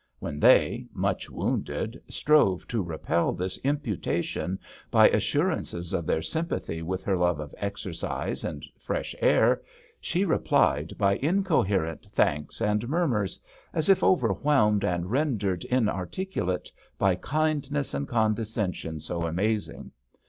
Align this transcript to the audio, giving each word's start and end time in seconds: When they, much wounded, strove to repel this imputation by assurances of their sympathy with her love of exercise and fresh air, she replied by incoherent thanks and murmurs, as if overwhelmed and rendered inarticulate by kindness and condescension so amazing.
When 0.17 0.39
they, 0.39 0.87
much 0.93 1.29
wounded, 1.29 2.01
strove 2.09 2.67
to 2.69 2.81
repel 2.81 3.33
this 3.33 3.59
imputation 3.59 4.57
by 4.89 5.09
assurances 5.09 5.93
of 5.93 6.07
their 6.07 6.23
sympathy 6.23 6.81
with 6.81 7.03
her 7.03 7.15
love 7.15 7.39
of 7.39 7.53
exercise 7.59 8.43
and 8.43 8.65
fresh 8.79 9.13
air, 9.21 9.61
she 9.99 10.25
replied 10.25 10.97
by 10.97 11.17
incoherent 11.17 12.07
thanks 12.13 12.63
and 12.63 12.89
murmurs, 12.89 13.39
as 13.75 13.89
if 13.89 14.03
overwhelmed 14.03 14.83
and 14.83 15.11
rendered 15.11 15.65
inarticulate 15.65 16.71
by 16.97 17.13
kindness 17.13 17.93
and 17.93 18.07
condescension 18.07 19.01
so 19.01 19.27
amazing. 19.27 19.91